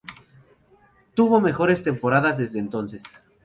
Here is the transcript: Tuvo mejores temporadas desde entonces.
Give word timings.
Tuvo 1.13 1.39
mejores 1.41 1.83
temporadas 1.83 2.39
desde 2.39 2.57
entonces. 2.57 3.03